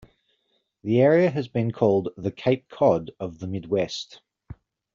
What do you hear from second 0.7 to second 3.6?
The area has been called "the Cape Cod of the